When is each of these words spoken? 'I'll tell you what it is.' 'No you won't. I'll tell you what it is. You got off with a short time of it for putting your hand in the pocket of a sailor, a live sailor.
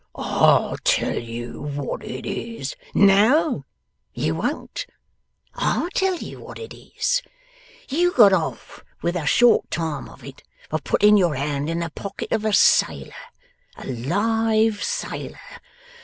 'I'll 0.15 0.77
tell 0.83 1.19
you 1.19 1.61
what 1.61 2.03
it 2.03 2.25
is.' 2.25 2.75
'No 2.95 3.65
you 4.15 4.33
won't. 4.33 4.87
I'll 5.53 5.91
tell 5.91 6.15
you 6.15 6.39
what 6.39 6.57
it 6.57 6.75
is. 6.75 7.21
You 7.87 8.11
got 8.11 8.33
off 8.33 8.83
with 9.03 9.15
a 9.15 9.27
short 9.27 9.69
time 9.69 10.09
of 10.09 10.23
it 10.23 10.41
for 10.71 10.79
putting 10.79 11.17
your 11.17 11.35
hand 11.35 11.69
in 11.69 11.81
the 11.81 11.91
pocket 11.91 12.31
of 12.31 12.45
a 12.45 12.51
sailor, 12.51 13.13
a 13.77 13.85
live 13.85 14.81
sailor. 14.83 15.37